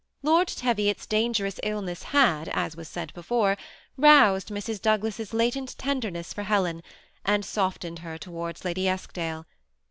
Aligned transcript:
Lord 0.23 0.47
Teviot's 0.47 1.05
dangerous 1.05 1.59
illness 1.61 2.01
had, 2.01 2.49
as 2.53 2.75
was 2.75 2.87
said 2.87 3.13
before, 3.13 3.55
roused 3.97 4.49
Mrs. 4.49 4.81
Douglas's 4.81 5.31
latent 5.31 5.77
tenderness 5.77 6.33
for 6.33 6.41
Helen, 6.41 6.81
and 7.23 7.45
softened 7.45 7.99
her 7.99 8.17
towards 8.17 8.65
Lady 8.65 8.87
Eskdale. 8.87 9.45